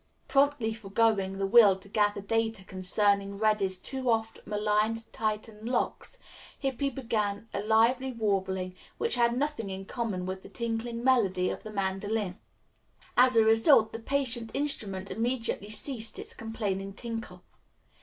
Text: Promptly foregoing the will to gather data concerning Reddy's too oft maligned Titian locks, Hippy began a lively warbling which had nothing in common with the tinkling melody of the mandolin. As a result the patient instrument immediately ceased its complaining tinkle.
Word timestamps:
Promptly 0.27 0.73
foregoing 0.73 1.37
the 1.37 1.45
will 1.45 1.77
to 1.77 1.87
gather 1.87 2.21
data 2.21 2.63
concerning 2.63 3.37
Reddy's 3.37 3.77
too 3.77 4.09
oft 4.09 4.39
maligned 4.47 5.05
Titian 5.13 5.63
locks, 5.63 6.17
Hippy 6.57 6.89
began 6.89 7.47
a 7.53 7.61
lively 7.61 8.11
warbling 8.11 8.73
which 8.97 9.13
had 9.13 9.37
nothing 9.37 9.69
in 9.69 9.85
common 9.85 10.25
with 10.25 10.41
the 10.41 10.49
tinkling 10.49 11.03
melody 11.03 11.51
of 11.51 11.61
the 11.61 11.69
mandolin. 11.71 12.39
As 13.15 13.35
a 13.35 13.45
result 13.45 13.93
the 13.93 13.99
patient 13.99 14.49
instrument 14.55 15.11
immediately 15.11 15.69
ceased 15.69 16.17
its 16.17 16.33
complaining 16.33 16.93
tinkle. 16.93 17.43